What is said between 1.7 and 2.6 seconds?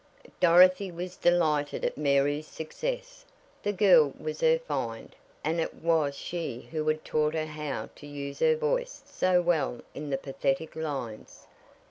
at Mary's